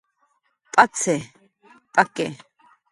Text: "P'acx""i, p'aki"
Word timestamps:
"P'acx""i, 0.73 1.17
p'aki" 1.93 2.27